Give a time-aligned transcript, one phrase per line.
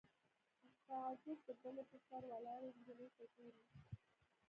[0.87, 3.63] تعجب د بلۍ په سر ولاړې نجلۍ ته ګوري